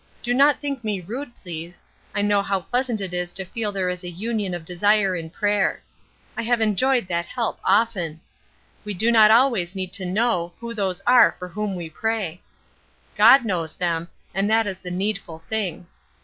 [0.23, 1.85] Do not think me rude, please.
[2.15, 5.29] I know how pleasant it is to feel there is a union of desire in
[5.29, 5.79] prayer.
[6.35, 8.19] I have enjoyed that help often.
[8.83, 12.41] We do not always need to know who those are for whom we pray.
[13.15, 15.85] God knows them, and that is the needful thing.